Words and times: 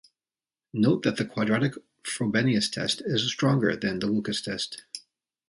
Note 0.73 1.03
that 1.03 1.17
the 1.17 1.25
quadratic 1.25 1.73
Frobenius 2.03 2.71
test 2.71 3.03
is 3.05 3.31
stronger 3.31 3.75
than 3.75 3.99
the 3.99 4.07
Lucas 4.07 4.41
test. 4.41 4.81